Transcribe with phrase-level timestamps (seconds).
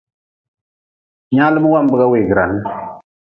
[1.33, 2.53] Nyaalm wambga weegran.